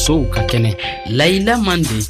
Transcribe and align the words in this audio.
musow 0.00 0.24
ka 0.32 0.42
kɛnɛ 0.48 0.72
layila 1.12 1.58
mande 1.60 2.00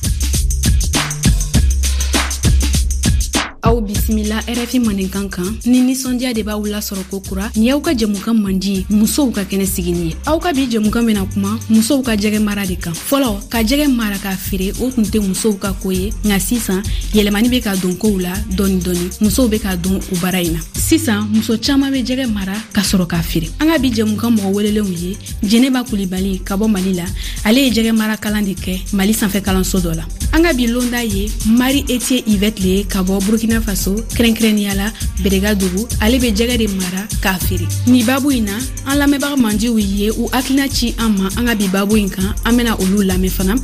aw 3.67 3.75
bisimila 3.83 4.39
rfi 4.47 4.79
maninkan 4.79 5.27
kan 5.31 5.59
ni 5.67 5.83
ninsɔndiya 5.83 6.33
de 6.35 6.43
b'aw 6.45 6.63
lasɔrɔ 6.71 7.03
kokura 7.11 7.51
ni 7.57 7.67
y'aw 7.67 7.81
ka 7.83 7.91
jɛmukan 7.93 8.35
mandi 8.39 8.87
musow 8.91 9.33
ka 9.35 9.43
kɛnɛ 9.43 9.67
sigini 9.67 10.07
ye 10.07 10.17
aw 10.27 10.39
ka 10.39 10.53
bi 10.53 10.69
jɛmukan 10.71 11.05
bena 11.07 11.27
kuma 11.35 11.59
musow 11.69 11.99
ka 12.03 12.13
jɛgɛ 12.15 12.39
mara 12.39 12.65
de 12.67 12.77
kan 12.77 12.93
fɔlɔ 12.95 13.49
ka 13.51 13.59
jɛgɛ 13.61 13.89
mara 13.91 14.19
k'a 14.23 14.37
feere 14.37 14.71
o 14.81 14.89
tun 14.91 15.03
tɛ 15.05 15.19
musow 15.27 15.55
ka 15.59 15.75
koo 15.83 15.91
ye 15.91 16.13
nka 16.25 16.39
sisan 16.39 16.83
yɛlɛmani 17.13 17.51
be 17.51 17.61
ka 17.61 17.75
don 17.75 17.97
kow 17.97 18.15
la 18.21 18.33
dɔɔni 18.55 18.79
dɔɔni 18.83 19.19
musow 19.21 19.49
be 19.51 19.59
ka 19.59 19.75
don 19.75 19.99
o 20.13 20.17
baara 20.23 20.39
ɲi 20.39 20.53
na 20.55 20.61
sisan 20.91 21.23
muso 21.31 21.55
caaman 21.61 21.93
be 21.95 22.03
jɛgɛ 22.03 22.27
mara 22.35 22.53
ka 22.75 22.83
sɔrɔ 22.83 23.07
k'a 23.07 23.23
feere 23.23 23.47
an 23.61 23.71
ka 23.71 23.79
bi 23.79 23.93
jɛmu 23.95 24.17
ka 24.19 24.27
mɔgɔ 24.27 24.51
welelenw 24.53 24.91
ye 24.91 25.17
jeneba 25.47 25.85
kulibali 25.87 26.41
ka 26.43 26.57
bɔ 26.59 26.67
mali 26.67 26.93
la 26.95 27.05
ale 27.45 27.61
ye 27.63 27.71
jɛgɛ 27.71 27.93
mara 27.97 28.17
kalan 28.17 28.43
de 28.45 28.55
kɛ 28.59 28.91
mali 28.93 29.13
sanfɛ 29.15 29.39
kalanso 29.41 29.79
dɔ 29.79 29.95
la 29.95 30.03
an 30.35 30.43
ka 30.43 30.53
bi 30.53 30.67
londa 30.67 30.99
ye 31.07 31.31
mari 31.47 31.85
etie 31.87 32.25
ivet 32.27 32.59
le 32.59 32.69
ye 32.79 32.85
ka 32.91 33.05
bɔ 33.05 33.21
burkina 33.23 33.61
faso 33.63 33.95
kɛrɛnkɛrɛnniya 34.19 34.75
la 34.75 34.91
berega 35.23 35.55
dugu 35.55 35.87
ale 36.03 36.19
be 36.19 36.33
jɛgɛ 36.33 36.59
de 36.59 36.67
mara 36.75 37.07
k'a 37.23 37.39
feere 37.39 37.69
ni 37.87 38.03
babu 38.03 38.33
ɲi 38.33 38.43
na 38.43 38.59
an 38.91 38.99
lamɛnbaga 38.99 39.37
mandiw 39.47 39.79
ye 39.79 40.11
u 40.11 40.27
hakilina 40.33 40.67
ci 40.75 40.93
an 40.99 41.11
ma 41.17 41.29
an 41.39 41.47
ka 41.47 41.55
bi 41.55 41.69
babu 41.69 41.95
ɲi 41.95 42.11
kan 42.13 42.35
an 42.45 42.57
bena 42.57 42.75
olu 42.83 43.07
lamɛn 43.07 43.31
fana 43.31 43.55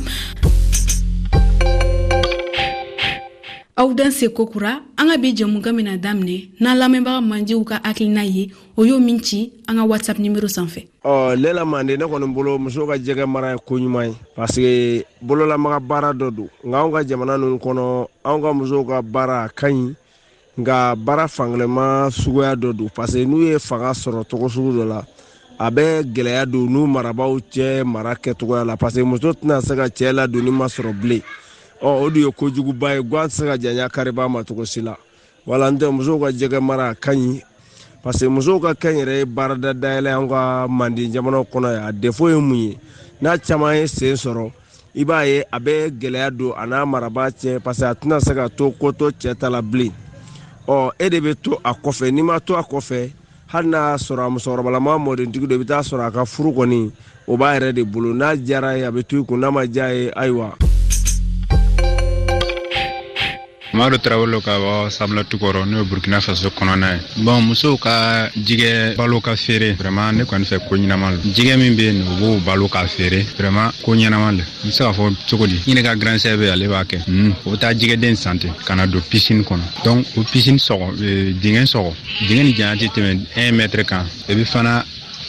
aw 3.87 3.93
dan 3.95 4.11
se 4.11 4.27
kokura 4.35 4.83
an 4.99 5.07
ka 5.11 5.15
bi 5.21 5.29
jɛmukan 5.37 5.71
mina 5.75 5.93
daminɛ 6.03 6.37
n'an 6.61 6.77
lamɛnbaga 6.79 7.21
mandiw 7.29 7.59
ka 7.69 7.75
hakilina 7.87 8.23
ye 8.35 8.43
o 8.75 8.81
y'o 8.83 8.99
min 8.99 9.19
ci 9.23 9.39
an 9.69 9.75
ka 9.79 9.83
whatsapp 9.89 10.19
nimero 10.19 10.47
san 10.49 10.67
fɛ 10.67 10.81
oh, 11.07 11.31
ɔ 11.31 11.37
lela 11.39 11.63
mande 11.65 11.91
ne 11.95 12.03
kɔni 12.05 12.27
bolo 12.35 12.59
musow 12.59 12.85
ka 12.87 12.95
jɛgɛ 13.05 13.25
mara 13.25 13.53
ye 13.53 13.57
koɲuman 13.67 14.07
ye 14.09 14.15
parseke 14.35 14.71
bololamaga 15.23 15.79
baara 15.79 16.11
dɔ 16.13 16.27
don 16.35 16.49
nka 16.67 16.77
anw 16.83 16.91
ka 16.93 16.99
jamana 17.07 17.37
nunu 17.39 17.55
kɔnɔ 17.57 18.07
anw 18.25 18.39
ka 18.43 18.49
musow 18.53 18.83
ka 18.89 19.01
baara 19.01 19.47
ka 19.55 19.67
ɲi 19.69 19.93
nka 20.59 20.95
baara 21.05 21.25
fankɛlɛma 21.27 22.11
suguya 22.11 22.55
dɔ 22.55 22.73
don 22.75 22.89
parseke 22.89 23.25
n'u 23.25 23.39
ye 23.53 23.57
fanga 23.59 23.91
sɔrɔ 23.95 24.25
togo 24.27 24.47
dɔ 24.49 24.85
la 24.85 24.99
a 25.59 25.71
bɛ 25.71 26.03
gwɛlɛya 26.03 26.45
don 26.51 26.67
n'u 26.67 26.83
marabaw 26.87 27.39
cɛ 27.53 27.85
mara 27.85 28.15
kɛtogoya 28.15 28.65
la 28.67 28.75
parseke 28.75 29.05
muso 29.05 29.31
tɛna 29.31 29.61
se 29.63 29.73
ka 29.75 29.87
cɛɛ 29.87 30.11
ladonni 30.13 30.51
masɔrɔ 30.51 30.91
bilen 31.01 31.21
ɔ 31.83 32.09
ye 32.15 32.31
kojuguba 32.31 32.95
ye 32.95 33.01
gan 33.03 33.27
tɛ 33.27 33.29
se 33.29 33.45
ka 33.45 33.55
janya 33.57 33.89
kariba 33.89 34.27
ma 34.27 34.43
cogo 34.43 34.65
si 34.65 34.81
la 34.81 34.97
wala 35.45 35.69
n 35.69 35.77
musow 35.91 36.19
ka 36.19 36.29
jɛgɛ 36.31 36.59
mara 36.59 36.89
a 36.89 36.95
ka 36.95 37.11
ɲi 37.13 38.27
musow 38.27 38.59
ka 38.59 38.73
kɛ 38.73 38.89
yɛrɛ 38.99 39.17
ye 39.19 39.25
baarada 39.25 39.73
dayɛlɛ 39.73 40.11
an 40.17 40.27
ka 40.29 40.67
manden 40.67 41.13
jamanaw 41.13 41.43
kɔnɔ 41.45 41.73
yan 41.75 41.87
a 41.87 41.91
defo 41.93 42.29
ye 42.29 42.35
mun 42.39 42.55
ye 42.57 42.79
n'a 43.21 43.37
caman 43.37 43.77
ye 43.77 43.87
sen 43.87 44.15
sɔrɔ 44.15 44.51
i 44.95 45.03
b'a 45.05 45.25
ye 45.27 45.43
a 45.53 45.59
bɛ 45.59 45.91
gɛlɛya 45.99 46.31
don 46.37 46.53
a 46.57 46.65
n'a 46.65 46.83
marabaa 46.85 47.29
cɛ 47.31 47.59
parce 47.63 47.81
a 47.83 47.93
tɛna 47.93 48.19
se 48.19 48.33
ka 48.33 48.47
to 48.49 48.71
kotɔ 48.79 49.11
cɛ 49.11 49.37
ta 49.37 49.47
la 49.49 49.61
bilen 49.61 49.91
ɔ 50.67 50.91
e 50.99 51.09
de 51.09 51.19
bɛ 51.21 51.35
to 51.41 51.53
a 51.63 51.73
kɔfɛ 51.75 52.11
n'i 52.11 52.23
ma 52.23 52.39
to 52.39 52.55
a 52.57 52.63
kɔfɛ 52.63 53.11
hali 53.53 53.67
n'a 53.67 53.95
sɔrɔ 53.97 54.25
a 54.25 54.29
musokɔrɔbalama 54.31 54.97
mɔdentigi 54.97 55.45
do 55.47 55.53
i 55.53 55.57
bɛ 55.59 55.65
taa 55.67 55.81
sɔrɔ 55.81 56.07
a 56.07 56.11
ka 56.11 56.25
furu 56.25 56.53
kɔni 56.57 56.91
o 57.27 57.37
b'a 57.37 57.59
yɛrɛ 57.59 57.71
de 57.75 57.83
bolo 57.83 58.13
n'a 58.15 58.35
diyara 58.35 58.77
ye 58.77 58.83
a 58.83 58.91
bɛ 58.91 59.03
to 59.07 59.21
i 59.21 59.23
kun 59.25 59.37
n'a 59.41 59.51
ma 59.53 59.61
diya 59.67 59.93
ye 59.93 60.11
ayiwa 60.15 60.57
Mamadu 63.77 63.99
Tarawele 64.01 64.41
ka 64.41 64.57
bɔ 64.57 64.89
Sabilatu 64.89 65.37
kɔrɔ 65.37 65.63
n'o 65.67 65.77
ye 65.77 65.85
Burkina 65.85 66.19
Faso 66.19 66.49
kɔnɔna 66.49 66.93
ye. 66.95 66.99
Bon 67.21 67.39
musow 67.45 67.77
ka 67.77 68.27
jigɛ 68.35 68.95
balo 68.95 69.21
ka 69.21 69.35
feere 69.35 69.73
vraiment 69.77 70.13
ne 70.17 70.23
kɔni 70.23 70.45
fɛ 70.45 70.65
ko 70.67 70.75
ɲɛnama 70.77 71.11
lo. 71.11 71.17
jigɛ 71.23 71.55
min 71.59 71.75
bɛ 71.77 71.81
yen 71.85 72.01
u 72.01 72.15
b'o 72.19 72.37
balo 72.43 72.67
k'a 72.67 72.87
feere 72.89 73.21
vraiment 73.37 73.69
ko 73.83 73.91
ɲɛnama 73.93 74.31
lo. 74.31 74.41
N 74.65 74.69
bɛ 74.69 74.71
se 74.71 74.83
k'a 74.83 74.91
fɔ 74.95 75.13
cogo 75.29 75.45
di? 75.47 75.61
N 75.71 75.75
yɛrɛ 75.77 75.83
ka 75.85 75.93
grand 75.95 76.17
sœur 76.19 76.41
ale 76.51 76.65
b'a 76.67 76.83
kɛ. 76.85 77.03
Un 77.07 77.13
hmm, 77.13 77.33
o 77.45 77.51
bɛ 77.51 77.59
taa 77.59 77.73
jigɛden 77.75 78.15
sante 78.17 78.47
ka 78.65 78.73
na 78.75 78.87
don 78.87 78.99
piscine 79.01 79.43
kɔnɔ 79.43 79.83
donc 79.83 80.07
o 80.17 80.23
piscine 80.23 80.57
sɔgɔ 80.57 80.95
ee, 80.99 81.33
dingɛ 81.33 81.65
sɔgɔ 81.69 81.93
dingɛ 82.27 82.43
nin 82.45 82.55
janya 82.55 82.87
tɛ 82.87 82.89
tɛmɛ 82.95 83.27
1 83.37 83.51
mètre 83.51 83.83
kan 83.85 84.05
et 84.27 84.33
puis 84.33 84.45
fana 84.51 84.83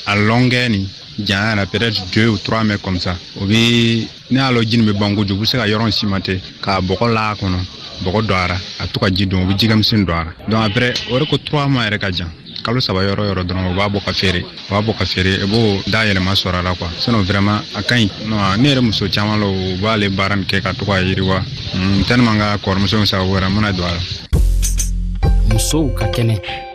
a 0.07 0.17
longueur 0.17 0.71
nin 0.71 0.87
janya 1.21 1.55
la 1.57 1.67
peut 1.67 1.83
être 1.83 2.03
2 2.15 2.29
ou 2.31 2.37
3 2.39 2.65
mètres 2.65 2.81
comme 2.83 2.99
ça 2.99 3.15
o 3.39 3.45
bɛ 3.45 4.09
ne 4.31 4.41
y'a 4.41 4.51
lɔ 4.53 4.63
ji 4.65 4.77
nin 4.79 4.87
bɛ 4.91 4.99
ban 4.99 5.15
kojugu 5.17 5.37
u 5.39 5.41
be 5.41 5.47
se 5.47 5.57
ka 5.57 5.65
yɔrɔ 5.67 5.87
n 5.89 5.93
simante 5.93 6.41
k'a 6.61 6.81
bɔgɔ 6.81 7.13
la 7.13 7.35
kɔnɔ 7.35 7.59
bɔgɔ 8.05 8.27
dɔ 8.29 8.35
ara 8.35 8.61
a 8.79 8.85
be 8.87 8.93
to 8.93 9.01
ka 9.01 9.09
ji 9.11 9.27
don 9.27 9.43
u 9.43 9.47
be 9.47 9.55
jigamisɛn 9.57 10.05
don 10.07 10.15
ara 10.15 10.35
donc 10.49 10.65
aprɛ 10.73 10.93
o 11.11 11.27
ko 11.27 11.37
trois 11.39 11.67
ma 11.69 11.83
yɛrɛ 11.89 11.99
ka 12.01 12.11
jan 12.11 12.29
kalo 12.63 12.79
saba 12.81 13.01
yɔrɔ 13.05 13.25
yɔrɔ 13.35 13.45
dɔrɔn 13.45 13.73
u 13.73 13.75
b'a 13.77 13.89
bɔ 13.89 14.05
ka 14.05 14.13
feere 14.13 14.37
u 14.45 14.71
b'a 14.71 14.83
bɔ 14.85 14.99
ka 14.99 15.05
feere 15.07 15.43
i 15.43 15.47
b'o 15.47 15.83
da 15.91 16.01
yɛlɛma 16.05 16.35
sɔrɔ 16.37 16.61
a 16.61 16.63
la 16.63 16.75
kuwa 16.75 16.89
sinɔ 16.99 17.25
vraiment 17.25 17.63
a 17.75 17.83
ka 17.83 17.95
ɲi 17.95 18.11
ne 18.59 18.69
yɛrɛ 18.75 18.81
muso 18.85 19.07
caaman 19.09 19.41
lɔ 19.41 19.49
u 19.49 19.77
b'ale 19.81 20.09
baara 20.17 20.37
nin 20.37 20.45
kɛ 20.45 20.61
ka 20.63 20.73
to 20.75 20.85
ka 20.85 20.93
yiriwa 21.01 21.41
hmm, 21.43 22.03
tɛnɛman 22.03 22.39
ka 22.39 22.57
kɔrɔmuso 22.59 23.01
sababu 23.07 23.31
wɛrɛ 23.35 23.49
mana 23.51 23.73
don 23.73 23.87
a 23.87 23.93
la 23.93 25.31
musow 25.55 25.89
ka 25.99 26.05
kɛnɛ 26.07 26.68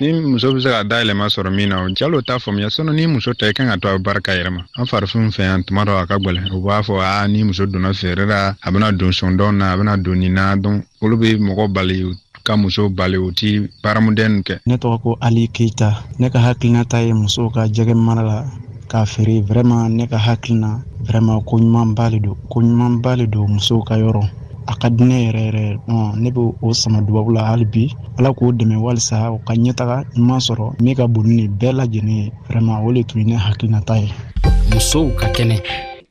ni 0.00 0.14
muso 0.32 0.48
be 0.54 0.60
se 0.64 0.70
ka 0.72 0.80
dayɛlɛma 0.82 1.26
sɔrɔ 1.28 1.50
min 1.52 1.68
na 1.68 1.84
o 1.84 1.92
calo 1.98 2.22
t'a 2.22 2.38
faamuya 2.40 2.70
sinɔ 2.72 2.92
ni 2.94 3.06
muso 3.06 3.34
ta 3.34 3.46
i 3.46 3.52
kan 3.52 3.68
ka 3.68 3.76
to 3.76 3.88
a 3.88 3.98
be 3.98 4.02
baara 4.04 4.20
ka 4.22 4.32
yɛrɛma 4.32 4.64
an 4.78 4.86
farifinw 4.88 5.28
fɛ 5.28 5.42
yan 5.44 5.62
tuma 5.62 5.84
dɔ 5.84 6.00
a 6.02 6.06
ka 6.06 6.16
gwɛlɛ 6.16 6.48
o 6.54 6.60
b'a 6.64 6.80
fɔ 6.80 7.02
a 7.24 7.28
ni 7.28 7.42
muso 7.44 7.66
donna 7.66 7.92
feere 7.92 8.24
ra 8.24 8.56
a 8.62 8.70
bena 8.72 8.92
don 8.92 9.10
sɔndɔn 9.10 9.56
na 9.58 9.72
a 9.72 9.76
bena 9.76 9.96
don 9.98 10.14
nin 10.18 10.32
na 10.32 10.56
don 10.56 10.80
olu 11.02 11.16
be 11.20 11.34
mɔgɔ 11.36 11.68
bali 11.72 12.14
ka 12.44 12.56
muso 12.56 12.88
bali 12.88 13.18
u 13.18 13.30
ti 13.30 13.60
baaramudennu 13.84 14.40
kɛ 14.42 14.60
ne 14.64 14.76
tɔgɔ 14.76 15.00
ko 15.02 15.16
ali 15.20 15.48
keita 15.48 15.92
ne 16.18 16.30
ka 16.30 16.54
ta 16.88 17.00
ye 17.02 17.12
musow 17.12 17.50
ka 17.52 17.66
jɛgɛ 17.68 17.94
mara 17.94 18.22
la 18.24 18.44
k'a 18.88 19.04
feere 19.06 19.42
vraiman 19.44 19.92
ne 19.96 20.06
ka 20.06 20.16
hakilina 20.16 20.80
vraiman 21.04 21.94
ba 21.94 22.08
le 22.08 22.20
don 22.20 22.96
ba 23.02 23.16
le 23.16 23.26
don 23.26 23.48
musow 23.52 23.84
ka 23.86 23.96
yɔrɔ 23.98 24.24
a 24.66 24.74
ka 24.76 24.90
di 24.92 25.04
ne 25.06 25.16
yɛrɛ 25.28 25.40
yɛrɛ 25.48 25.64
ne 26.20 26.28
be 26.30 26.40
o 26.60 26.72
sama 26.72 27.00
dubabu 27.00 27.32
la 27.32 27.44
hali 27.48 27.64
bi 27.64 27.88
ala 28.18 28.32
k'o 28.34 28.52
dɛmɛ 28.52 28.76
walisa 28.82 29.32
u 29.32 29.38
ka 29.46 29.54
ɲɛtaga 29.54 29.96
ɲuman 30.14 30.38
sɔrɔ 30.40 30.76
min 30.82 30.94
ka 30.96 31.06
bon 31.06 31.24
ni 31.24 31.48
bɛɛ 31.48 31.72
lajɛlen 31.78 32.08
ye 32.08 32.32
o 32.86 32.92
le 32.92 33.02
tun 33.04 33.20
ye 33.20 33.24
ne 33.24 33.36
hakilinata 33.36 33.94
ye 34.00 34.08
musow 34.74 35.08
ka 35.16 35.26
kɛnɛ 35.28 35.60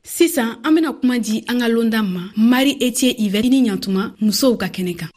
sisan 0.02 0.58
an 0.64 0.74
bena 0.74 0.92
kuma 0.92 1.18
di 1.18 1.44
an 1.48 1.58
ka 1.60 1.66
londa 1.68 2.02
ma 2.02 2.20
mari 2.36 2.74
etie 2.80 3.14
ivɛr 3.18 3.44
i 3.46 3.50
ni 3.50 3.70
ɲatuma 3.70 4.12
musow 4.20 4.56
ka 4.58 4.66
kɛnɛ 4.66 4.96
kan 4.98 5.08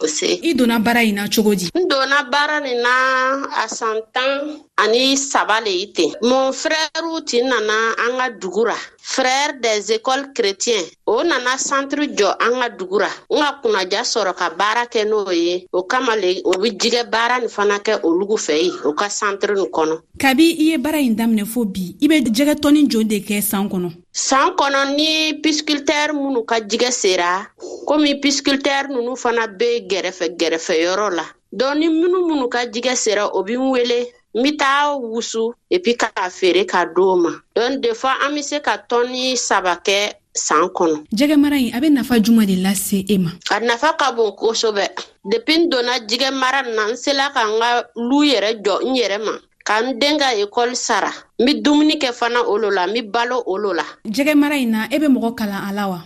i 0.43 0.53
donna 0.55 0.79
baara 0.79 1.01
ɲi 1.01 1.13
na 1.13 1.27
cogo 1.29 1.55
di 1.57 1.69
n 1.73 1.87
donna 1.87 2.23
baara 2.29 2.59
nin 2.61 2.81
na 2.83 3.47
a 3.63 3.67
san 3.69 3.99
tan 4.13 4.57
ani 4.75 5.15
saba 5.17 5.59
le 5.61 5.69
ye 5.79 5.87
ten 5.93 6.11
mun 6.23 6.51
frɛrɛw 6.61 7.19
tin 7.29 7.45
nana 7.49 7.73
an 8.05 8.13
ka 8.19 8.29
dugu 8.41 8.63
ra 8.65 8.75
frɛre 9.13 9.61
des 9.61 9.93
écoles 9.93 10.33
chrétien 10.35 10.81
o 11.05 11.21
nana 11.23 11.57
santiri 11.57 12.07
jɔ 12.17 12.29
an 12.45 12.53
ka 12.61 12.69
dugu 12.77 12.97
ra 12.99 13.07
n 13.29 13.39
ka 13.43 13.51
kunnaja 13.61 14.01
sɔrɔ 14.13 14.33
ka 14.39 14.47
baara 14.59 14.83
kɛ 14.93 15.01
n'o 15.05 15.21
ye 15.31 15.67
o 15.71 15.83
kama 15.85 16.15
le 16.15 16.41
o 16.45 16.53
be 16.61 16.69
jigɛ 16.81 17.01
baara 17.11 17.39
nin 17.39 17.49
fana 17.49 17.77
kɛ 17.85 18.01
olugu 18.07 18.35
fɛ 18.45 18.53
ye 18.65 18.71
o 18.89 18.93
ka 18.93 19.05
santiri 19.09 19.53
nin 19.55 19.69
kɔnɔ 19.69 19.95
kabi 20.21 20.45
i 20.63 20.71
ye 20.71 20.77
baara 20.79 20.97
ɲi 20.99 21.15
daminɛ 21.15 21.45
fo 21.53 21.65
bi 21.65 21.95
i 22.01 22.07
be 22.07 22.15
jɛgɛ 22.31 22.55
tɔnin 22.57 22.87
jon 22.89 23.03
de 23.07 23.19
kɛ 23.21 23.41
saan 23.49 23.69
kɔnɔ 23.69 23.89
saan 24.11 24.55
kɔnɔ 24.57 24.95
ni 24.95 25.33
piscultɛr 25.43 26.09
minnu 26.13 26.43
ka 26.45 26.57
jigɛ 26.59 26.91
sera 26.91 27.47
komi 27.87 28.19
piscultɛr 28.21 28.89
nunu 28.89 29.15
fana 29.15 29.45
be 29.45 29.85
gɛrɛfɛ 29.89 30.33
gɛrɛfɛ 30.39 30.73
yɔrɔ 30.83 31.09
la 31.15 31.25
dɔn 31.53 31.77
ni 31.77 31.87
minnu 31.89 32.25
minnu 32.27 32.47
ka 32.49 32.65
jigɛ 32.65 32.95
sera 32.97 33.29
o 33.35 33.43
bi 33.43 33.53
n 33.53 33.69
wele 33.69 34.05
n 34.33 34.41
bi 34.41 34.51
taa 34.57 34.95
wusu 34.97 35.53
epi 35.69 35.93
k'a 35.95 36.25
feere 36.29 36.65
ka 36.65 36.85
doo 36.89 37.13
ma 37.15 37.29
don 37.55 37.77
defɔ 37.81 38.09
an 38.25 38.33
be 38.33 38.41
se 38.41 38.57
ka 38.65 38.73
tɔni 38.89 39.35
saba 39.37 39.73
kɛ 39.85 40.13
saan 40.33 40.67
kɔnɔ 40.77 40.97
jɛgɛmara 41.17 41.57
ɲi 41.61 41.69
a 41.75 41.79
be 41.81 41.89
nafa 41.89 42.15
juman 42.19 42.45
de 42.45 42.55
lase 42.65 43.05
e 43.07 43.17
ma 43.19 43.29
a 43.53 43.59
nafa 43.61 43.93
ka 43.97 44.11
bon 44.11 44.33
kosɛbɛ 44.33 44.85
depi 45.31 45.53
n 45.57 45.69
donna 45.69 46.01
jigɛ 46.09 46.31
mara 46.33 46.63
na 46.65 46.89
n 46.89 46.97
sela 46.97 47.29
ka 47.33 47.45
n 47.45 47.59
ka 47.59 47.83
lu 47.95 48.25
yɛrɛ 48.25 48.61
jɔ 48.65 48.81
n 48.81 48.95
yɛrɛ 48.97 49.19
ma 49.23 49.37
ka 49.67 49.79
n 49.81 49.99
den 49.99 50.17
ka 50.17 50.33
ekɔli 50.33 50.75
sara 50.75 51.11
n 51.37 51.45
be 51.45 51.61
dumuni 51.61 51.99
kɛ 52.01 52.09
fana 52.11 52.41
o 52.47 52.57
lo 52.57 52.69
la 52.71 52.85
n 52.89 52.93
be 52.93 53.01
balo 53.03 53.43
o 53.45 53.53
lo 53.57 53.71
la 53.71 53.85
jɛgɛmara 54.07 54.55
ɲi 54.57 54.67
na 54.67 54.87
e 54.89 54.97
be 54.97 55.05
mɔgɔ 55.05 55.35
kalan 55.37 55.69
a 55.69 55.71
la 55.73 55.87
wa 55.87 55.99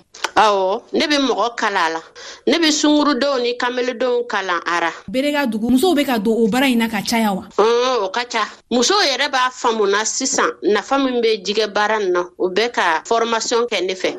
awɔ 0.45 0.69
ne 0.97 1.05
be 1.09 1.17
mɔgɔ 1.27 1.47
kala 1.61 1.83
la 1.95 2.01
ne 2.49 2.55
be 2.61 2.69
sungurudenw 2.79 3.37
ni 3.43 3.51
kameledenw 3.61 4.19
kalan 4.31 4.61
ara 4.75 4.91
bere 5.13 5.31
ka 5.35 5.45
dugu 5.51 5.67
musow 5.71 5.95
be 5.95 6.03
ka 6.05 6.17
don 6.19 6.37
o 6.43 6.47
baara 6.51 6.67
ɲi 6.67 6.77
na 6.77 6.87
ka 6.87 7.01
caya 7.09 7.31
wa 7.33 7.43
o 7.57 8.09
ka 8.15 8.23
ca 8.33 8.43
musow 8.71 9.01
yɛrɛ 9.09 9.27
b'a 9.33 9.41
faamuna 9.61 10.05
sisan 10.05 10.49
nafa 10.73 10.97
min 11.03 11.21
be 11.21 11.41
jigɛ 11.45 11.67
baara 11.73 11.99
n 11.99 12.11
na 12.11 12.21
o 12.39 12.49
bɛ 12.53 12.71
ka 12.73 13.01
fɔrmasiɔn 13.09 13.65
kɛ 13.71 13.79
ne 13.85 13.95
fɛ 13.95 14.11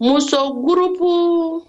muso 0.00 0.38
gurupu 0.64 1.62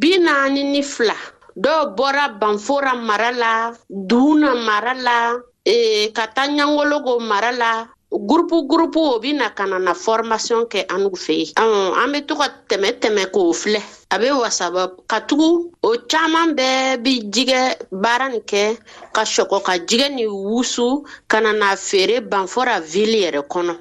bi 0.00 0.18
naani 0.20 0.62
ni 0.72 0.82
fila 0.82 1.14
dɔw 1.56 1.94
bɔra 1.96 2.38
banfora 2.40 2.94
mara 2.94 3.32
la 3.32 3.72
duguna 3.90 4.52
mara 4.66 4.94
la 4.94 5.36
e, 5.64 6.10
ka 6.14 6.26
taa 6.28 6.46
ɲangologo 6.46 7.18
mara 7.20 7.50
la 7.52 7.86
gurupu 8.12 8.62
gurupu 8.66 8.98
o 8.98 9.18
bi 9.22 9.32
na 9.38 9.50
ka 9.54 9.64
na 9.70 9.78
na 9.78 9.92
fɔrmasiɔn 10.04 10.64
kɛ 10.72 10.80
an'u 10.94 11.10
fɛ 11.24 11.32
yen 11.38 11.94
an 12.02 12.12
be 12.12 12.20
to 12.26 12.34
ka 12.34 12.46
tɛmɛ 12.68 12.88
tɛmɛ 13.00 13.22
k'o 13.34 13.52
filɛ 13.62 13.80
a 14.14 14.18
be 14.18 14.28
wasaba 14.30 14.90
ka 15.10 15.18
tugu 15.28 15.70
o 15.86 15.90
caaman 16.10 16.54
bɛɛ 16.56 17.02
bi 17.04 17.20
jigɛ 17.32 17.60
baara 18.02 18.28
nin 18.28 18.40
kɛ 18.42 18.76
ka 19.14 19.22
sɔgɔ 19.22 19.62
ka 19.62 19.72
jigɛ 19.88 20.10
ni 20.14 20.24
wusu 20.26 21.04
ka 21.28 21.40
na 21.40 21.52
n'a 21.52 21.76
feere 21.76 22.20
banfɔra 22.20 22.80
vili 22.82 23.20
yɛrɛ 23.22 23.46
kɔnɔ 23.52 23.74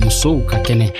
musow 0.00 0.38
ka 0.48 0.56
kɛnɛ 0.66 0.88
e 0.92 0.94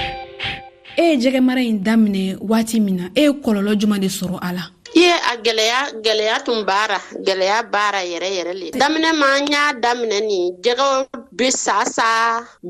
eh, 0.98 1.10
ye 1.12 1.16
jɛgɛ 1.22 1.40
mara 1.40 1.60
ɲi 1.60 1.82
daminɛ 1.84 2.38
waati 2.40 2.80
min 2.80 2.96
na 2.96 3.04
e 3.14 3.22
eh, 3.22 3.22
ye 3.22 3.30
kɔlɔlɔ 3.32 3.78
juman 3.78 4.00
de 4.00 4.08
sɔrɔ 4.08 4.38
a 4.42 4.52
la 4.52 4.62
iye 5.00 5.12
ye 5.14 5.16
a 5.30 5.32
gɛlɛya 5.44 5.80
gɛlɛya 6.04 6.36
tun 6.44 6.60
baara 6.68 6.98
gɛlɛya 7.26 7.56
baara 7.72 8.00
yɛrɛ 8.10 8.28
yɛrɛ 8.36 8.52
le 8.60 8.66
daminɛ 8.80 9.10
ma 9.20 9.26
an 9.38 9.44
y'a 9.52 9.64
daminɛ 9.84 10.18
ni 10.28 10.38
jɛgɛw 10.64 10.92
be 11.36 11.48
sa 11.62 11.76
sa 11.96 12.08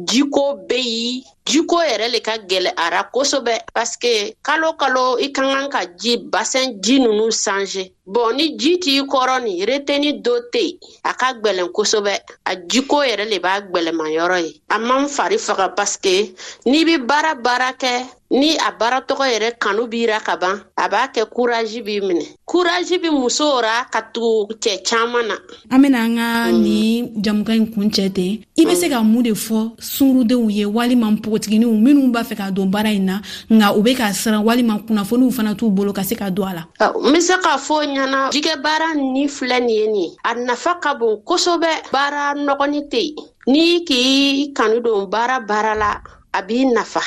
jiko 0.09 0.45
be 0.69 0.79
yi 0.93 1.09
jiko 1.45 1.77
yɛrɛ 1.83 2.09
le 2.13 2.21
ka 2.21 2.37
gwɛlɛyara 2.39 3.11
kosɛbɛ 3.13 3.67
paske 3.75 4.35
kalo 4.43 4.75
kalo 4.77 5.19
i 5.19 5.29
ka 5.33 5.43
kan 5.43 5.69
ka 5.71 5.81
ji 6.01 6.17
basɛn 6.19 6.79
ji 6.83 6.99
nunu 7.01 7.31
sanze 7.33 7.91
bɔn 8.07 8.37
ni 8.37 8.57
ji 8.59 8.79
t'i 8.79 9.03
kɔrɔ 9.03 9.43
ni 9.45 9.65
reteni 9.67 10.23
do 10.23 10.31
tɛ 10.53 10.63
yen 10.63 10.79
a 11.05 11.15
ka 11.15 11.35
gwɛlɛn 11.43 11.73
kosɛbɛ 11.73 12.13
a 12.47 12.55
jiko 12.57 13.03
yɛrɛ 13.03 13.29
le 13.31 13.39
b'a 13.41 13.61
gwɛlɛmayɔrɔ 13.71 14.39
ye 14.43 14.59
a 14.71 14.79
man 14.79 15.09
fari 15.09 15.37
faga 15.37 15.69
paske 15.77 16.33
n'i 16.67 16.85
be 16.85 16.97
baara 16.99 17.35
baara 17.35 17.73
kɛ 17.77 18.07
ni 18.31 18.57
a 18.57 18.71
baaratɔgɔ 18.73 19.27
yɛrɛ 19.35 19.59
kanu 19.59 19.87
b'i 19.89 20.07
ra 20.09 20.19
ka 20.21 20.37
ban 20.37 20.63
a 20.79 20.89
b'a 20.89 21.11
kɛ 21.15 21.27
kuraji 21.33 21.83
b'i 21.85 22.01
minɛ 22.01 22.27
kuraji 22.49 22.99
bi 23.03 23.09
musow 23.11 23.61
ra 23.63 23.85
ka 23.91 24.01
tugu 24.15 24.55
cɛɛ 24.55 24.83
caaman 24.85 25.27
na 25.29 25.35
an 25.71 25.79
bena 25.83 25.99
an 26.03 26.17
ka 26.17 26.51
mm. 26.53 26.63
ni 26.63 27.13
jamuka 27.21 27.53
ɲi 27.53 27.75
kun 27.75 27.91
cɛ 27.91 28.13
ten 28.15 28.39
i 28.59 28.65
be 28.65 28.71
mm. 28.73 28.77
se 28.81 28.89
ka 28.89 29.03
mun 29.03 29.23
de 29.23 29.31
fɔ 29.33 29.77
sungurudenw 29.79 30.51
ye 30.53 30.65
walima 30.65 31.09
npogotiginiw 31.33 31.73
minw 31.81 32.13
b'a 32.13 32.23
fɛ 32.29 32.35
k'a 32.39 32.51
don 32.55 32.69
baara 32.71 32.91
ɲi 32.93 33.01
na 33.09 33.15
nga 33.55 33.67
u 33.77 33.81
be 33.85 33.93
k'a 33.99 34.13
siran 34.13 34.45
walima 34.47 34.75
kunnafoniw 34.87 35.31
fana 35.37 35.55
t'u 35.59 35.71
bolo 35.71 35.93
ka 35.97 36.03
se 36.05 36.15
ka 36.15 36.29
don 36.31 36.47
a 36.47 36.53
la 36.59 36.63
n 37.09 37.13
be 37.13 37.21
se 37.21 37.33
k'a 37.43 37.53
fɔ 37.67 37.77
ɲana 37.97 38.31
jigɛ 38.33 38.55
baara 38.65 38.89
ni 38.95 39.23
filɛ 39.29 39.57
nin 39.65 39.77
ye 39.81 39.87
nin 39.95 40.11
a 40.25 40.31
nafa 40.35 40.77
ka 40.83 40.95
bon 40.99 41.17
kosɛbɛ 41.29 41.89
baara 41.93 42.35
nɔgɔni 42.47 42.81
tɛ 42.93 43.01
yen 43.01 43.17
n'i 43.49 43.85
k'i 43.85 44.53
kanu 44.57 44.81
don 44.81 45.07
baara 45.11 45.41
baara 45.49 45.75
la 45.75 45.91
a 46.35 46.43
b'i 46.43 46.65
nafa 46.75 47.01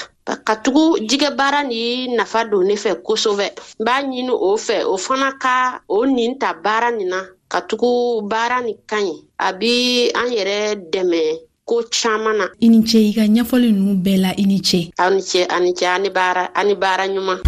ka 0.48 0.56
tugu 0.64 0.84
jigɛ 1.10 1.30
baara 1.38 1.62
ni 1.64 2.08
nafa 2.18 2.46
don 2.50 2.64
ne 2.68 2.76
fɛ 2.76 3.02
kosɛbɛ 3.06 3.48
n 3.80 3.86
b'a 3.86 3.96
ɲini 4.10 4.34
o 4.48 4.56
fɛ 4.58 4.84
o 4.86 4.98
fana 4.98 5.38
ka 5.40 5.82
o 5.88 6.04
nin 6.06 6.36
ta 6.40 6.54
baara 6.56 6.90
nin 6.92 7.10
na 7.10 7.22
ka 7.48 7.60
tugu 7.70 8.26
baara 8.30 8.60
ni 8.62 8.74
ka 8.90 8.96
ɲi 9.02 9.14
a 9.40 9.54
b' 9.54 10.10
an 10.16 10.28
yɛrɛ 10.36 10.90
dɛmɛ 10.92 11.22
ko 11.66 11.82
caaman 11.90 12.38
na 12.38 12.46
i 12.62 12.70
ni 12.70 12.86
ce 12.86 13.02
i 13.02 13.10
ka 13.12 13.26
ɲɛfɔli 13.26 13.74
nunu 13.74 13.98
bɛɛ 13.98 14.18
la 14.22 14.32
i 14.38 14.46
ni 14.46 14.62
ce 14.62 14.80
aw 15.02 15.10
ni 15.10 15.22
ce 15.22 15.42
ani 15.50 15.74
ce 15.74 15.86
ani 15.86 16.10
baara 16.14 16.44
ani 16.54 16.76
baara 16.78 17.10
ɲuman 17.10 17.42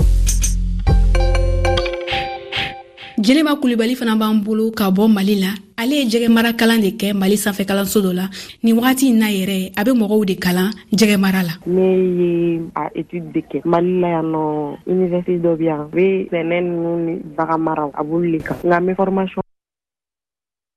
jɛnɛba 3.21 3.61
kulibali 3.61 3.93
fana 3.93 4.17
b'an 4.17 4.41
bolo 4.43 4.71
ka 4.73 4.89
bɔ 4.89 5.05
mali 5.07 5.35
la 5.37 5.53
ale 5.77 6.01
ye 6.01 6.09
jɛgɛmara 6.09 6.57
kalan 6.57 6.81
de 6.81 6.97
kɛ 6.97 7.13
mali 7.13 7.37
sanfɛ 7.37 7.63
kalanso 7.69 8.01
dɔ 8.01 8.11
la 8.17 8.25
nin 8.63 8.73
wagati 8.75 9.13
na 9.13 9.29
yɛrɛ 9.29 9.73
a 9.77 9.83
be 9.85 9.91
mɔgɔw 9.93 10.25
de 10.25 10.35
kalan 10.35 10.73
jɛgɛmara 10.97 11.45
la 11.45 11.53
ne 11.67 11.85
ye 12.17 12.61
a 12.73 12.89
etude 12.97 13.29
de 13.33 13.41
kɛ 13.45 13.61
mali 13.65 14.01
la 14.01 14.09
yan 14.17 14.25
nɔ 14.33 14.77
université 14.87 15.37
dɔ 15.37 15.57
bi 15.57 15.65
yan 15.65 15.89
be 15.93 16.27
sɛnɛ 16.33 16.57
nunu 16.65 17.05
ni 17.05 17.13
bagamaraw 17.37 17.91
a 17.93 18.03
b'olu 18.03 18.33
le 18.33 18.39
kan 18.43 18.57
nka 18.65 18.81
n 18.81 18.85
be 18.87 18.93
formation 18.95 19.43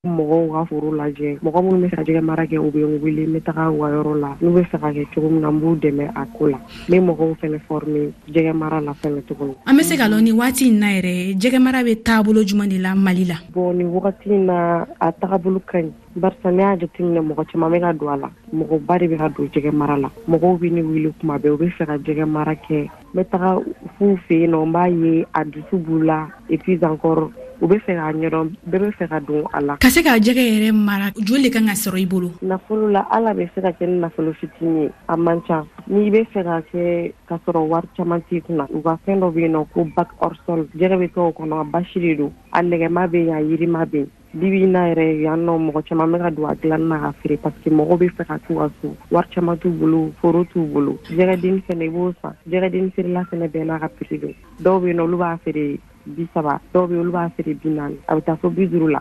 mɔgɔw 0.08 0.40
ka 0.54 0.60
foro 0.64 0.90
lajɛ 0.96 1.38
mɔgɔ 1.44 1.58
minnu 1.62 1.80
bɛ 1.84 1.90
se 1.90 1.96
ka 1.96 2.02
jɛgɛ 2.04 2.22
mara 2.24 2.46
kɛ 2.48 2.56
u 2.56 2.70
bɛ 2.72 2.78
n 2.88 3.00
wele 3.04 3.20
n 3.26 3.32
bɛ 3.36 3.40
taga 3.44 3.68
u 3.70 3.76
ka 3.80 3.88
yɔrɔ 3.92 4.12
la 4.20 4.36
n'u 4.40 4.50
bɛ 4.56 4.62
fɛ 4.72 4.76
ka 4.80 4.88
kɛ 4.96 5.02
cogo 5.12 5.28
min 5.28 5.42
na 5.42 5.50
n 5.50 5.60
b'u 5.60 5.76
dɛmɛ 5.76 6.04
a 6.16 6.24
ko 6.32 6.44
la 6.48 6.56
n 6.56 6.64
bɛ 6.88 6.96
mɔgɔw 7.04 7.36
fɛnɛ 7.36 7.58
forme 7.68 8.00
jɛgɛ 8.32 8.52
mara 8.56 8.80
la 8.80 8.92
fɛnɛ 8.92 9.20
tuguni 9.28 9.54
an 9.66 9.76
be 9.76 9.82
se 9.84 9.96
ka 9.98 10.04
lɔn 10.08 10.22
ni 10.24 10.32
wagati 10.32 10.68
in 10.68 10.78
na 10.80 10.86
yɛrɛ 10.88 11.36
jɛgɛ 11.36 11.58
mara 11.62 11.84
be 11.84 11.94
taabolo 11.96 12.40
juman 12.44 12.68
de 12.70 12.78
la 12.78 12.94
mali 12.94 13.24
la 13.26 13.34
bɔn 13.52 13.76
ni 13.76 13.84
wagati 13.84 14.26
in 14.32 14.46
na 14.46 14.86
a 15.02 15.12
tagabolo 15.12 15.60
ka 15.66 15.78
ɲi 15.82 15.92
barisa 16.16 16.50
ne 16.54 16.62
y'a 16.62 16.76
jatiminɛ 16.80 17.20
mɔgɔ 17.34 17.44
caaman 17.52 17.70
bɛ 17.72 17.80
ka 17.82 17.92
don 17.92 18.08
a 18.08 18.16
la 18.16 18.30
mɔgɔba 18.56 18.98
de 19.00 19.06
bɛ 19.06 19.16
ka 19.18 19.28
don 19.28 19.48
jɛgɛ 19.52 19.70
mara 19.74 19.98
la 19.98 20.08
mɔgɔw 20.30 20.60
be 20.60 20.70
ne 20.70 20.82
wele 20.82 21.12
kuma 21.20 21.36
bɛɛ 21.38 21.52
u 21.52 21.58
be 21.58 21.66
fɛ 21.76 21.84
ka 21.86 21.96
jɛgɛ 21.98 22.24
mara 22.26 22.54
kɛ 22.56 22.88
n 22.88 22.88
bɛ 23.14 23.24
taga 23.28 23.60
fuu 23.98 24.16
fe 24.26 24.40
yen 24.48 24.52
nɔ 24.52 24.64
n 24.64 24.72
b'a 24.72 24.88
ye 25.04 25.26
a 25.34 25.44
dusu 25.44 25.76
b'u 25.84 26.00
la 26.06 26.28
et 26.48 26.56
puis 26.64 26.80
encore 26.84 27.28
u 27.60 27.66
be 27.68 27.76
fɛ 27.84 27.92
k'a 27.94 28.12
ɲɛdɔn 28.12 28.48
bɛɛ 28.70 28.78
be 28.80 28.90
fɛ 28.98 29.08
ka 29.10 29.18
don 29.20 29.44
a 29.52 29.60
la 29.60 29.76
ka 29.76 29.88
se 29.90 30.00
k'a 30.02 30.16
jɛgɛ 30.18 30.42
yɛrɛ 30.50 30.72
mara 30.74 31.12
joli 31.16 31.44
le 31.44 31.50
kan 31.50 31.66
ka 31.66 31.72
sɔrɔ 31.74 31.98
i 32.00 32.06
bolo 32.06 32.30
nafolo 32.42 32.88
la 32.90 33.04
ala 33.10 33.34
be 33.34 33.46
se 33.54 33.60
ka 33.60 33.68
kɛ 33.68 33.86
ni 33.86 33.98
nafolo 34.00 34.32
fitini 34.40 34.84
ye 34.84 34.90
a 35.08 35.16
man 35.16 35.40
ca 35.46 35.64
n'i 35.88 36.10
be 36.10 36.24
fɛ 36.32 36.42
ka 36.42 36.62
kɛ 36.72 37.12
k'a 37.28 37.38
sɔrɔ 37.44 37.60
wari 37.68 37.88
caaman 37.96 38.22
t'i 38.28 38.40
kunna 38.40 38.66
u 38.72 38.80
ka 38.82 38.96
fɛn 39.06 39.20
dɔ 39.20 39.32
be 39.34 39.40
yen 39.42 39.52
nɔ 39.52 39.66
ko 39.72 39.84
bak 39.94 40.08
orsol 40.20 40.64
jɛgɛ 40.76 40.98
be 41.00 41.06
tɔw 41.12 41.32
kɔnɔ 41.36 41.60
a 41.60 41.64
basi 41.74 42.00
de 42.00 42.16
don 42.16 42.32
a 42.54 42.62
nɛgɛma 42.62 43.10
be 43.10 43.18
yen 43.24 43.34
a 43.36 43.40
yirima 43.40 43.84
be 43.90 44.08
bibi 44.32 44.66
na 44.66 44.84
yɛrɛ 44.92 45.20
yan 45.22 45.38
nɔ 45.44 45.70
mɔgɔ 45.70 45.84
caman 45.86 46.08
bɛ 46.12 46.18
ka 46.22 46.30
don 46.30 46.48
a 46.50 46.54
dilanni 46.56 46.88
na 46.88 46.98
ka 47.00 47.10
feere 47.20 47.36
parce 47.36 47.68
mɔgɔ 47.68 47.94
bɛ 48.00 48.06
fɛ 48.16 48.24
ka 48.26 48.38
t'u 48.46 48.56
ka 48.56 48.70
so 48.80 48.96
wari 49.10 49.28
caman 49.34 49.58
t'u 49.58 49.70
bolo 49.78 50.12
foro 50.22 50.44
t'u 50.44 50.64
bolo 50.72 50.94
jɛgɛden 51.10 51.60
fɛnɛ 51.68 51.84
i 51.84 51.88
b'o 51.90 52.12
san 52.22 52.32
jɛgɛden 52.48 52.92
feerela 52.94 53.26
fɛnɛ 53.28 53.46
bɛɛ 53.50 53.64
n'a 53.66 53.78
ka 53.80 53.88
piri 53.88 54.18
don 54.20 54.34
dɔw 54.62 54.80
be 54.82 54.92
nɔ 54.94 55.00
olu 55.02 55.18
b'a 55.18 55.36
feere 55.44 55.78
bi 56.04 56.28
saba 56.32 56.60
dɔw 56.72 56.86
bɛ 56.88 56.92
yen 56.94 57.00
olu 57.02 57.12
b'a 57.12 57.28
feere 57.36 57.54
bi 57.60 57.68
naani 57.70 57.96
a 58.08 58.14
bɛ 58.14 58.20
taa 58.24 58.36
fɔ 58.40 58.48
bi 58.54 58.64
la 58.92 59.00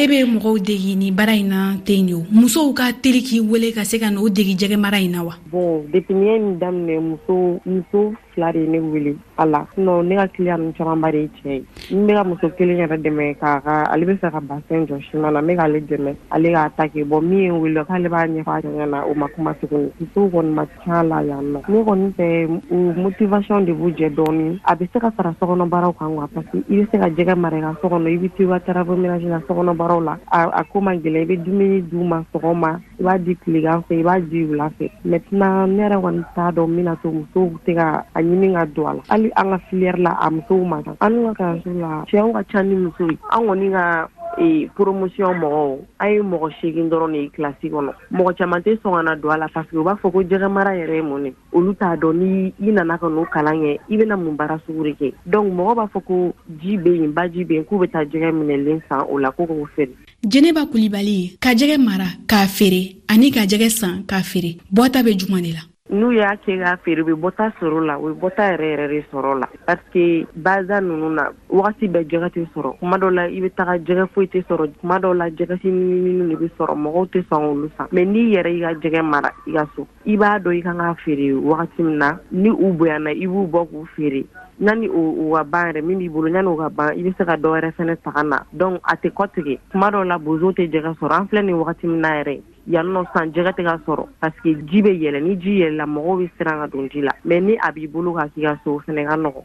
e 0.00 0.06
be 0.06 0.22
mɔgɔw 0.22 0.54
degi 0.62 0.94
ni 0.98 1.10
baara 1.10 1.32
in 1.34 1.48
na 1.50 1.74
ten 1.82 2.06
yo 2.08 2.20
musow 2.40 2.70
ka 2.78 2.86
teli 3.02 3.18
k'i 3.28 3.40
wele 3.52 3.66
ka 3.78 3.82
se 3.82 3.98
ka 3.98 4.10
n'o 4.14 4.28
degi 4.30 4.54
jɛgɛ 4.54 4.76
mara 4.82 5.00
in 5.02 5.10
na 5.10 5.24
wa 5.28 5.34
bɔn 5.50 5.90
depuis 5.90 6.14
ni 6.18 6.36
daminɛ 6.58 7.00
muso 7.06 7.36
muso 7.66 8.02
fila 8.30 8.52
de 8.54 8.60
ne 8.74 8.78
wele 8.78 9.16
a 9.36 9.42
la 9.46 9.64
sinɔ 9.74 9.96
ne 10.10 10.14
ka 10.20 10.26
kiliya 10.36 10.56
nu 10.60 10.70
camanba 10.78 11.10
de 11.16 11.22
ye 11.26 11.30
cɛɛ 11.42 11.50
ye 11.56 11.66
n 11.98 12.06
bɛ 12.06 12.14
ka 12.18 12.24
muso 12.30 12.46
kelen 12.60 12.78
yɛrɛ 12.82 12.94
dɛmɛ 13.06 13.26
k'a 13.42 13.52
ka 13.66 13.74
ale 13.90 14.06
bɛ 14.10 14.14
fɛ 14.22 14.30
ka 14.36 14.40
basɛn 14.52 14.86
jɔ 14.92 15.00
siman 15.10 15.34
na 15.34 15.40
n 15.42 15.46
bɛ 15.50 15.56
k'ale 15.62 15.80
dɛmɛ 15.90 16.14
ale 16.38 16.48
k'a 16.54 16.64
ta 16.78 16.84
kɛ 16.94 17.02
bɔn 17.14 17.22
min 17.30 17.38
ye 17.42 17.48
n 17.50 17.58
wele 17.58 17.82
k'ale 17.90 18.06
b'a 18.14 18.22
ɲɛfɔ 18.30 18.52
a 18.54 18.62
ɲɛɲɛ 18.68 18.86
na 18.94 19.02
o 19.02 19.14
ma 19.18 19.26
kuma 19.34 19.52
tuguni 19.64 19.90
musow 19.98 20.30
kɔni 20.36 20.54
ma 20.54 20.62
ca 20.78 21.02
la 21.02 21.20
yan 21.30 21.52
nɔ 21.58 21.58
ne 21.74 21.82
kɔni 21.90 22.14
fɛ 22.14 22.26
o 22.70 22.76
motivation 23.02 23.66
de 23.66 23.72
b'u 23.74 23.90
jɛ 23.98 24.14
dɔɔni 24.14 24.60
a 24.64 24.76
be 24.76 24.86
se 24.92 25.00
ka 25.00 25.10
fara 25.10 25.34
sɔgɔnɔbaaraw 25.42 25.92
kan 25.98 26.14
kuwa 26.14 26.30
parce 26.30 26.54
i 26.54 26.62
be 26.70 26.84
se 26.86 26.96
ka 27.02 27.10
jɛgɛ 27.20 27.34
mara 27.36 27.58
i 27.58 27.66
ka 27.66 27.74
sɔgɔnɔ 27.82 28.06
i 28.06 28.16
bɛ 28.16 28.30
to 28.38 28.46
i 28.52 28.58
ka 28.62 29.34
la 29.34 29.42
sɔgɔnɔbaara 29.42 29.86
yɔrɔw 29.88 30.04
la 30.04 30.14
a 30.30 30.64
ko 30.64 30.80
ma 30.80 30.92
gɛlɛ 30.94 31.20
i 31.22 31.24
bɛ 31.26 31.44
dumuni 31.44 31.82
d'u 31.90 32.04
ma 32.04 32.18
sɔgɔma 32.32 32.70
i 33.00 33.02
b'a 33.02 33.18
di 33.24 33.34
tilegan 33.36 33.82
fɛ 33.88 33.98
i 34.00 34.02
b'a 34.02 34.20
di 34.28 34.44
wula 34.46 34.68
fɛ 34.78 34.90
mɛtinan 35.10 35.70
ne 35.76 35.82
yɛrɛ 35.82 35.98
kɔni 36.02 36.24
t'a 36.34 36.52
dɔn 36.56 36.68
mina 36.76 36.96
to 37.02 37.08
musow 37.10 37.46
tɛ 37.64 37.74
ka 37.78 38.02
a 38.14 38.20
ɲini 38.22 38.52
ka 38.54 38.64
don 38.66 38.84
a 38.86 38.92
la 38.94 39.02
hali 39.08 39.30
an 39.36 39.50
ka 39.50 39.58
filiyɛri 39.70 40.02
la 40.02 40.10
a 40.20 40.30
musow 40.30 40.64
ma 40.66 40.82
kan 40.82 40.96
an 41.00 41.34
ka 41.34 41.34
kalanso 41.42 41.70
la 41.80 42.04
cɛɛw 42.06 42.32
ka 42.32 42.42
ca 42.52 42.62
ni 42.62 42.74
muso 42.74 43.04
ye 43.08 43.18
an 43.32 43.42
kɔni 43.48 43.72
ka 43.72 44.08
e 44.40 44.68
promotion 44.74 45.34
mɔgɔw 45.40 45.76
an 45.98 46.08
ye 46.12 46.20
mɔgɔ 46.22 46.48
seegin 46.60 46.88
dɔrɔn 46.90 47.12
de 47.12 47.18
ye 47.22 47.28
kilasi 47.36 47.70
kɔnɔ 47.70 47.92
mɔgɔ 48.12 48.36
caman 48.38 48.62
tɛ 48.62 48.76
sɔn 48.82 48.92
kana 48.94 49.16
don 49.16 49.30
a 49.32 49.38
la 49.38 49.46
parseke 49.48 49.72
u 49.78 49.84
b'a 49.84 49.96
fɔ 50.00 50.12
ko 50.12 50.18
jɛgɛ 50.30 50.48
mara 50.50 50.70
yɛrɛ 50.76 50.94
ye 50.96 51.00
mun 51.02 51.22
ne 51.22 51.32
olu 51.52 51.74
t'a 51.74 51.96
dɔn 51.98 52.12
ni 52.22 52.52
i 52.62 52.70
nana 52.72 52.98
ka 52.98 53.06
n'o 53.08 53.24
kalan 53.34 53.56
kɛ 53.62 53.78
i 53.90 53.96
bena 53.96 54.16
mun 54.16 54.36
baara 54.36 54.60
sugu 54.66 54.84
de 54.84 54.94
kɛ 55.00 55.12
donk 55.26 55.52
mɔgɔ 55.52 55.74
b'a 55.80 55.86
fɔ 55.90 56.04
ko 56.04 56.34
ji 56.60 56.76
be 56.76 56.90
yen 56.98 57.12
baji 57.12 57.44
be 57.44 57.54
yen 57.56 57.64
k'u 57.64 57.78
be 57.80 57.86
taa 57.88 58.04
jɛgɛ 58.04 58.30
minɛlen 58.38 58.80
san 58.88 59.00
o 59.10 59.16
la 59.18 59.30
ko 59.32 59.46
k'o 59.46 59.66
feere 59.74 59.90
jeneba 60.26 60.66
kulibali 60.72 61.36
ka 61.40 61.50
jɛgɛ 61.54 61.78
mara 61.84 62.06
k'a 62.26 62.46
feere 62.46 62.96
ani 63.08 63.30
ka 63.30 63.40
jɛgɛ 63.46 63.68
san 63.70 64.04
k'a 64.06 64.22
feere 64.22 64.58
bɔta 64.72 65.02
be 65.04 65.16
juman 65.16 65.42
de 65.42 65.52
la 65.52 65.60
n'u 65.90 66.10
y'a 66.12 66.34
kɛ 66.44 66.56
k'a 66.58 66.76
feere 66.84 67.00
u 67.00 67.04
be 67.04 67.12
bɔta 67.12 67.50
sɔrɔ 67.58 67.84
la 67.86 67.96
u 67.98 68.12
be 68.14 68.20
bɔta 68.20 68.52
yɛrɛ 68.52 68.66
yɛrɛ 68.74 68.88
de 68.88 69.04
sɔrɔ 69.10 69.38
la 69.40 69.46
parseke 69.66 70.26
baza 70.36 70.80
nunu 70.80 71.10
na 71.14 71.28
wagati 71.48 71.88
bɛɛ 71.88 72.04
jɛgɛ 72.10 72.28
tɛ 72.34 72.46
sɔrɔ 72.54 72.78
kuma 72.78 72.96
dɔ 72.98 73.10
la 73.16 73.22
i 73.22 73.40
be 73.40 73.48
taga 73.50 73.78
jɛgɛ 73.86 74.06
foyi 74.12 74.26
tɛ 74.26 74.44
sɔrɔ 74.46 74.68
kuma 74.80 74.98
dɔ 75.00 75.14
la 75.16 75.24
jɛgɛsi 75.30 75.64
miniminu 75.70 76.26
le 76.28 76.36
be 76.36 76.48
sɔrɔ 76.58 76.74
mɔgɔw 76.76 77.06
tɛ 77.12 77.22
sɔn 77.28 77.42
olu 77.50 77.70
san 77.78 77.86
mɛn 77.90 78.04
n'i 78.04 78.36
yɛrɛ 78.36 78.50
i 78.52 78.60
ka 78.60 78.72
jɛgɛ 78.88 79.02
mara 79.10 79.32
i 79.46 79.52
ka 79.56 79.66
so 79.76 79.86
i 80.06 80.16
b'a 80.16 80.38
dɔn 80.42 80.56
i 80.58 80.60
kan 80.60 80.76
k'a 80.76 80.94
feere 81.02 81.32
wagati 81.36 81.78
min 81.82 81.96
na 81.98 82.16
ni 82.32 82.50
u 82.50 82.72
bonyana 82.80 83.10
i 83.10 83.24
b'u 83.26 83.46
bɔ 83.50 83.66
k'u 83.68 83.86
feere 83.96 84.24
yani 84.60 84.88
o 84.90 85.32
ka 85.34 85.42
ban 85.44 85.72
yɛrɛ 85.72 85.82
min 85.82 85.96
b'i 86.00 86.08
bolo 86.12 86.28
yani 86.28 86.48
o 86.48 86.56
ka 86.56 86.68
ban 86.68 86.92
i 86.92 87.02
be 87.02 87.14
se 87.18 87.24
ka 87.24 87.36
dɔ 87.36 87.48
wɛrɛ 87.58 87.72
fɛnɛ 87.76 87.96
taga 88.04 88.22
na 88.28 88.38
donk 88.56 88.80
a 88.88 88.94
tɛ 88.96 89.10
kɔtigɛ 89.12 89.58
kuma 89.72 89.90
dɔ 89.90 90.06
la 90.06 90.18
bozow 90.18 90.52
tɛ 90.54 90.68
jɛgɛ 90.70 90.98
sɔrɔ 91.00 91.12
an 91.20 91.28
filɛ 91.28 91.42
ni 91.44 91.52
wagati 91.54 91.84
min 91.86 92.00
na 92.02 92.10
yɛrɛ 92.20 92.42
yan 92.68 92.84
nɔ 92.92 93.00
san 93.12 93.32
jɛgɛ 93.32 93.52
tɛ 93.56 93.62
ka 93.64 93.74
sɔrɔ 93.86 94.04
parseke 94.20 94.50
ji 94.68 94.82
be 94.82 94.90
yɛlɛ 94.92 95.18
ni 95.24 95.36
ji 95.42 95.52
yɛlɛla 95.64 95.84
mɔgɔw 95.88 96.18
be 96.20 96.26
siran 96.36 96.60
ka 96.60 96.66
don 96.68 96.88
ji 96.92 97.00
la 97.00 97.12
mɛn 97.26 97.40
ni 97.46 97.54
a 97.64 97.72
b'i 97.72 97.86
bolo 97.92 98.12
ka 98.12 98.28
k'i 98.32 98.42
ka 98.44 98.60
so 98.64 98.76
fɛnɛ 98.86 99.08
ka 99.08 99.16
nɔgɔ 99.16 99.42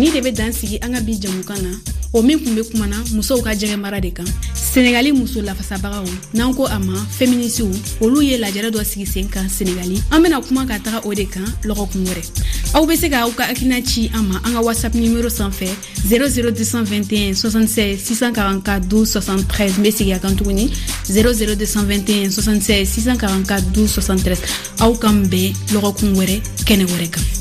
ni 0.00 0.06
de 0.10 0.20
bɛ 0.24 0.30
dan 0.36 0.52
sigi 0.52 0.78
an 0.80 0.94
ka 0.96 1.00
bi 1.04 1.20
jamukan 1.20 1.60
na 1.62 1.72
o 2.16 2.22
min 2.22 2.38
kun 2.40 2.54
be 2.56 2.62
kumana 2.64 2.96
musow 3.12 3.42
ka 3.44 3.50
jɛgɛ 3.52 3.76
mara 3.78 4.00
de 4.00 4.10
kan 4.10 4.24
senegali 4.56 5.12
muso 5.12 5.42
lafasabagaw 5.42 6.08
n'an 6.32 6.54
ko 6.56 6.64
a 6.64 6.78
ma 6.80 6.96
feminisiw 7.18 7.68
olu 8.00 8.22
ye 8.24 8.40
lajɛrɛ 8.40 8.72
dɔ 8.72 8.80
sigi 8.84 9.04
sen 9.04 9.28
kan 9.28 9.48
senegali 9.52 10.00
an 10.16 10.22
bena 10.22 10.40
kuma 10.40 10.64
ka 10.64 10.80
taga 10.80 11.04
o 11.04 11.12
de 11.12 11.26
kan 11.28 11.44
lɔgɔkun 11.68 12.04
wɛrɛ 12.08 12.57
aw 12.72 12.84
be 12.86 12.96
se 12.98 13.08
ka 13.10 13.22
aw 13.24 13.32
ka 13.32 13.48
hakilina 13.48 13.80
ci 13.82 14.08
an 14.12 14.26
ma 14.28 14.36
an 14.44 14.52
ka 14.52 14.60
whatsapp 14.62 14.92
numero 14.94 15.30
san 15.32 15.48
fɛ 15.50 15.68
00221 16.10 17.32
66 17.32 17.96
644 18.12 18.86
1273 18.88 19.78
n 19.78 19.82
be 19.82 19.90
segi 19.96 20.12
a 20.12 20.20
kan 20.20 20.36
tuguni 20.36 20.68
00221 21.08 22.28
66 22.36 22.92
644 22.92 23.72
1273 23.72 24.84
aw 24.84 24.92
kan 25.02 25.24
bɛn 25.32 25.52
lɔgɔkun 25.72 26.12
wɛrɛ 26.20 26.36
kɛnɛ 26.68 26.84
wɛrɛ 26.92 27.08
kan 27.08 27.37